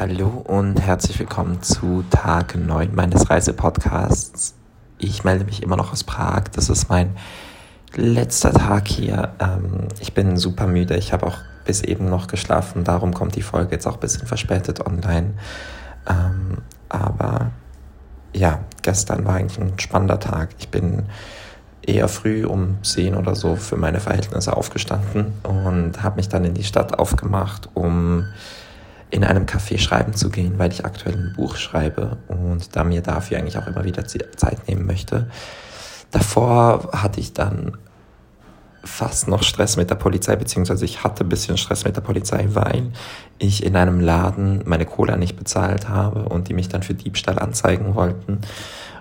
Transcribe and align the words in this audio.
Hallo 0.00 0.42
und 0.46 0.80
herzlich 0.80 1.18
willkommen 1.18 1.60
zu 1.60 2.02
Tag 2.08 2.56
9 2.56 2.94
meines 2.94 3.28
Reisepodcasts. 3.28 4.54
Ich 4.96 5.24
melde 5.24 5.44
mich 5.44 5.62
immer 5.62 5.76
noch 5.76 5.92
aus 5.92 6.04
Prag. 6.04 6.44
Das 6.54 6.70
ist 6.70 6.88
mein 6.88 7.18
letzter 7.94 8.50
Tag 8.50 8.88
hier. 8.88 9.34
Ähm, 9.38 9.88
ich 10.00 10.14
bin 10.14 10.38
super 10.38 10.66
müde. 10.66 10.96
Ich 10.96 11.12
habe 11.12 11.26
auch 11.26 11.36
bis 11.66 11.82
eben 11.82 12.08
noch 12.08 12.28
geschlafen. 12.28 12.82
Darum 12.82 13.12
kommt 13.12 13.36
die 13.36 13.42
Folge 13.42 13.72
jetzt 13.72 13.86
auch 13.86 13.96
ein 13.96 14.00
bisschen 14.00 14.26
verspätet 14.26 14.86
online. 14.86 15.34
Ähm, 16.08 16.62
aber 16.88 17.50
ja, 18.32 18.60
gestern 18.80 19.26
war 19.26 19.34
eigentlich 19.34 19.60
ein 19.60 19.78
spannender 19.78 20.18
Tag. 20.18 20.54
Ich 20.60 20.70
bin 20.70 21.02
eher 21.82 22.08
früh 22.08 22.46
um 22.46 22.78
10 22.82 23.16
oder 23.16 23.34
so 23.34 23.54
für 23.54 23.76
meine 23.76 24.00
Verhältnisse 24.00 24.56
aufgestanden 24.56 25.34
und 25.42 26.02
habe 26.02 26.16
mich 26.16 26.30
dann 26.30 26.46
in 26.46 26.54
die 26.54 26.64
Stadt 26.64 26.98
aufgemacht, 26.98 27.68
um 27.74 28.24
in 29.10 29.24
einem 29.24 29.46
Café 29.46 29.78
schreiben 29.78 30.14
zu 30.14 30.30
gehen, 30.30 30.58
weil 30.58 30.72
ich 30.72 30.84
aktuell 30.84 31.14
ein 31.14 31.32
Buch 31.34 31.56
schreibe 31.56 32.18
und 32.28 32.74
da 32.76 32.84
mir 32.84 33.02
dafür 33.02 33.38
eigentlich 33.38 33.58
auch 33.58 33.66
immer 33.66 33.84
wieder 33.84 34.06
Zeit 34.06 34.68
nehmen 34.68 34.86
möchte. 34.86 35.28
Davor 36.10 36.90
hatte 36.92 37.20
ich 37.20 37.32
dann 37.32 37.76
fast 38.82 39.28
noch 39.28 39.42
Stress 39.42 39.76
mit 39.76 39.90
der 39.90 39.96
Polizei, 39.96 40.36
beziehungsweise 40.36 40.84
ich 40.84 41.04
hatte 41.04 41.24
ein 41.24 41.28
bisschen 41.28 41.58
Stress 41.58 41.84
mit 41.84 41.96
der 41.96 42.00
Polizei, 42.00 42.46
weil 42.52 42.92
ich 43.38 43.62
in 43.64 43.76
einem 43.76 44.00
Laden 44.00 44.62
meine 44.64 44.86
Cola 44.86 45.16
nicht 45.16 45.36
bezahlt 45.36 45.88
habe 45.88 46.28
und 46.28 46.48
die 46.48 46.54
mich 46.54 46.68
dann 46.68 46.82
für 46.82 46.94
Diebstahl 46.94 47.38
anzeigen 47.38 47.94
wollten. 47.94 48.40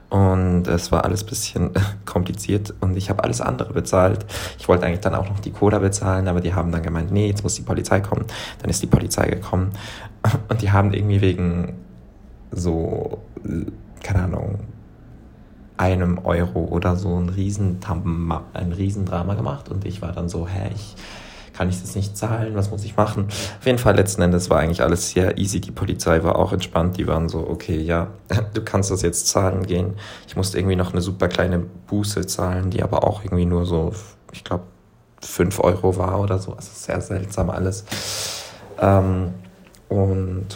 Und 0.10 0.68
es 0.68 0.92
war 0.92 1.06
alles 1.06 1.24
bisschen 1.24 1.72
kompliziert 2.06 2.74
und 2.82 2.98
ich 2.98 3.10
habe 3.10 3.24
alles 3.24 3.42
andere 3.42 3.74
bezahlt. 3.74 4.26
Ich 4.58 4.68
wollte 4.68 4.86
eigentlich 4.86 5.02
dann 5.02 5.14
auch 5.14 5.30
noch 5.30 5.40
die 5.40 5.52
Cola 5.52 5.78
bezahlen, 5.80 6.28
aber 6.28 6.42
die 6.42 6.54
haben 6.54 6.72
dann 6.72 6.82
gemeint, 6.82 7.12
nee, 7.12 7.28
jetzt 7.28 7.44
muss 7.44 7.56
die 7.56 7.62
Polizei 7.62 8.00
kommen. 8.02 8.26
Dann 8.60 8.70
ist 8.70 8.82
die 8.82 8.88
Polizei 8.88 9.28
gekommen 9.28 9.72
und 10.50 10.62
die 10.62 10.72
haben 10.72 10.94
irgendwie 10.94 11.22
wegen 11.22 11.74
so, 12.52 13.20
keine 14.02 14.24
Ahnung, 14.24 14.60
einem 15.78 16.18
Euro 16.26 16.66
oder 16.66 16.96
so 16.96 17.18
ein 17.18 17.30
Riesendrama, 17.30 18.44
ein 18.54 18.74
Riesendrama 18.74 19.36
gemacht 19.36 19.70
und 19.70 19.86
ich 19.86 20.02
war 20.02 20.12
dann 20.12 20.28
so, 20.28 20.48
hä, 20.48 20.72
ich 20.76 20.96
kann 21.60 21.68
ich 21.68 21.82
das 21.82 21.94
nicht 21.94 22.16
zahlen, 22.16 22.56
was 22.56 22.72
muss 22.72 22.86
ich 22.86 22.96
machen? 22.96 23.28
Auf 23.28 23.66
jeden 23.66 23.80
Fall 23.80 23.94
letzten 23.94 24.22
Endes 24.22 24.50
war 24.50 24.60
eigentlich 24.60 24.82
alles 24.82 25.10
sehr 25.10 25.38
easy. 25.38 25.60
Die 25.60 25.72
Polizei 25.72 26.24
war 26.24 26.38
auch 26.38 26.54
entspannt, 26.54 26.96
die 26.96 27.06
waren 27.06 27.28
so, 27.28 27.46
okay, 27.46 27.78
ja, 27.82 28.08
du 28.54 28.64
kannst 28.64 28.92
das 28.92 29.02
jetzt 29.02 29.28
zahlen 29.28 29.68
gehen. 29.68 29.96
Ich 30.26 30.38
musste 30.38 30.58
irgendwie 30.58 30.78
noch 30.78 30.94
eine 30.94 31.02
super 31.02 31.28
kleine 31.28 31.60
Buße 31.60 32.26
zahlen, 32.28 32.70
die 32.70 32.82
aber 32.82 33.04
auch 33.04 33.26
irgendwie 33.26 33.44
nur 33.44 33.66
so, 33.66 33.92
ich 34.32 34.46
glaube, 34.46 34.64
5 35.22 35.60
Euro 35.60 35.98
war 35.98 36.22
oder 36.22 36.40
so. 36.40 36.54
Also 36.54 36.70
sehr 36.74 37.02
seltsam 37.02 37.50
alles. 37.50 37.84
Ähm, 38.80 39.34
und 39.90 40.48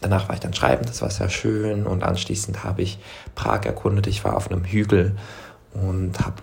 danach 0.00 0.26
war 0.30 0.36
ich 0.36 0.40
dann 0.40 0.54
schreiben, 0.54 0.86
das 0.86 1.02
war 1.02 1.10
sehr 1.10 1.28
schön. 1.28 1.86
Und 1.86 2.02
anschließend 2.02 2.64
habe 2.64 2.80
ich 2.80 2.98
Prag 3.34 3.66
erkundet. 3.66 4.06
Ich 4.06 4.24
war 4.24 4.36
auf 4.36 4.50
einem 4.50 4.64
Hügel 4.64 5.16
und 5.74 6.18
habe 6.20 6.36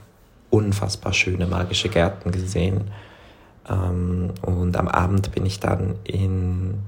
unfassbar 0.52 1.14
schöne 1.14 1.48
magische 1.48 1.89
Gärten 1.89 2.31
gesehen. 2.31 2.92
Ähm, 3.69 4.33
und 4.42 4.78
am 4.78 4.88
Abend 4.88 5.31
bin 5.31 5.45
ich 5.45 5.59
dann 5.59 5.95
in 6.03 6.80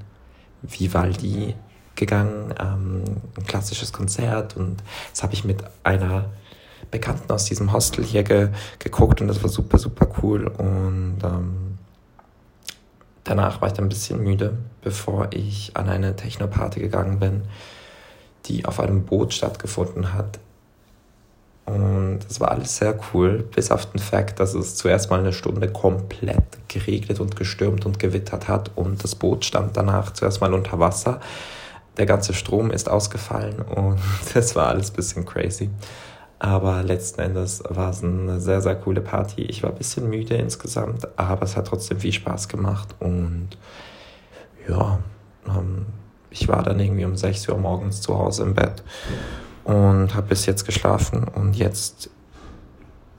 Vivaldi 0.62 1.56
gegangen, 1.96 2.54
ähm, 2.60 3.04
ein 3.38 3.46
klassisches 3.46 3.94
Konzert. 3.94 4.58
Und 4.58 4.84
das 5.12 5.24
habe 5.24 5.34
ich 5.34 5.44
mit 5.46 5.64
einer 5.84 6.26
Bekannten 6.92 7.32
aus 7.32 7.46
diesem 7.46 7.72
Hostel 7.72 8.04
hier 8.04 8.24
ge 8.24 8.50
geguckt 8.80 9.22
und 9.22 9.28
das 9.28 9.42
war 9.42 9.50
super, 9.50 9.78
super 9.78 10.08
cool. 10.22 10.48
Und 10.48 11.18
ähm, 11.24 11.78
danach 13.24 13.62
war 13.62 13.70
ich 13.70 13.74
dann 13.74 13.86
ein 13.86 13.90
bisschen 13.90 14.24
müde, 14.24 14.58
bevor 14.82 15.30
ich 15.32 15.72
an 15.76 15.90
eine 15.90 16.16
Techno-Party 16.16 16.80
gegangen 16.80 17.20
bin, 17.20 17.44
die 18.46 18.66
auf 18.66 18.80
einem 18.80 19.06
Boot 19.06 19.34
stattgefunden 19.34 20.14
hat 20.14 20.40
es 22.30 22.40
war 22.40 22.52
alles 22.52 22.78
sehr 22.78 22.98
cool, 23.14 23.48
bis 23.56 23.72
auf 23.72 23.86
den 23.92 24.00
Fakt, 24.00 24.40
dass 24.40 24.54
es 24.54 24.76
zuerst 24.76 25.10
mal 25.10 25.20
eine 25.20 25.34
Stunde 25.34 25.68
komplett 25.70 26.44
geregnet 26.68 27.20
und 27.20 27.36
gestürmt 27.36 27.86
und 27.86 28.00
gewittert 28.00 28.48
hat 28.48 28.72
und 28.76 29.04
das 29.04 29.16
Boot 29.16 29.46
stand 29.46 29.78
danach 29.78 30.14
zuerst 30.14 30.42
mal 30.42 30.54
unter 30.54 30.80
Wasser. 30.80 31.20
Der 31.98 32.06
ganze 32.06 32.34
Strom 32.34 32.72
ist 32.72 32.90
ausgefallen 32.90 33.62
und 33.62 34.00
es 34.34 34.56
war 34.56 34.68
alles 34.68 34.92
ein 34.92 34.96
bisschen 34.96 35.26
crazy. 35.26 35.70
Aber 36.40 36.84
letzten 36.84 37.22
Endes 37.22 37.64
war 37.70 37.92
es 37.92 38.04
eine 38.04 38.42
sehr, 38.42 38.62
sehr 38.62 38.76
coole 38.76 39.02
Party. 39.02 39.44
Ich 39.44 39.64
war 39.64 39.72
ein 39.72 39.78
bisschen 39.78 40.10
müde 40.10 40.36
insgesamt, 40.36 41.08
aber 41.18 41.44
es 41.44 41.56
hat 41.56 41.68
trotzdem 41.68 42.00
viel 42.00 42.12
Spaß 42.12 42.50
gemacht. 42.50 42.90
Und 43.00 43.50
ja, 44.68 45.00
ähm, 45.48 45.86
ich 46.30 46.48
war 46.48 46.62
dann 46.62 46.80
irgendwie 46.80 47.06
um 47.06 47.16
6 47.16 47.48
Uhr 47.50 47.58
morgens 47.58 48.02
zu 48.02 48.18
Hause 48.18 48.44
im 48.44 48.54
Bett 48.54 48.84
und 49.64 50.14
habe 50.14 50.28
bis 50.28 50.46
jetzt 50.46 50.66
geschlafen 50.66 51.24
und 51.24 51.56
jetzt 51.56 52.10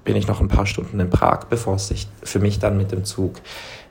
bin 0.07 0.17
ich 0.17 0.27
noch 0.27 0.41
ein 0.41 0.49
paar 0.49 0.65
Stunden 0.65 0.99
in 1.01 1.11
Prag, 1.11 1.45
bevor 1.51 1.75
es 1.75 1.89
sich 1.89 2.09
für 2.23 2.39
mich 2.39 2.59
dann 2.59 2.79
mit 2.79 2.93
dem 2.93 3.05
Zug 3.05 3.43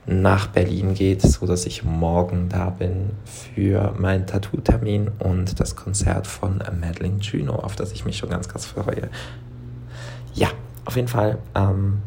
nach 0.06 0.46
Berlin 0.48 0.94
geht, 0.94 1.22
so 1.22 1.46
dass 1.46 1.66
ich 1.66 1.84
morgen 1.84 2.48
da 2.48 2.70
bin 2.70 3.10
für 3.24 3.94
meinen 3.98 4.26
Tattoo-Termin 4.26 5.10
und 5.18 5.60
das 5.60 5.76
Konzert 5.76 6.26
von 6.26 6.62
Madeline 6.80 7.18
Juno, 7.18 7.56
auf 7.56 7.76
das 7.76 7.92
ich 7.92 8.04
mich 8.04 8.16
schon 8.16 8.30
ganz 8.30 8.48
krass 8.48 8.66
freue. 8.66 9.10
Ja, 10.34 10.48
auf 10.84 10.96
jeden 10.96 11.08
Fall. 11.08 11.38
Ähm, 11.54 11.98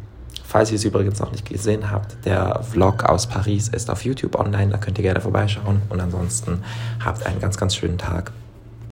falls 0.44 0.72
ihr 0.72 0.78
es 0.78 0.86
übrigens 0.86 1.20
noch 1.20 1.32
nicht 1.32 1.48
gesehen 1.48 1.92
habt, 1.92 2.26
der 2.26 2.64
Vlog 2.64 3.04
aus 3.04 3.28
Paris 3.28 3.68
ist 3.68 3.92
auf 3.92 4.04
YouTube 4.04 4.40
online, 4.40 4.72
da 4.72 4.78
könnt 4.78 4.98
ihr 4.98 5.04
gerne 5.04 5.22
vorbeischauen 5.22 5.82
und 5.90 6.00
ansonsten 6.00 6.64
habt 7.04 7.26
einen 7.26 7.40
ganz, 7.40 7.58
ganz 7.58 7.76
schönen 7.76 7.98
Tag. 7.98 8.32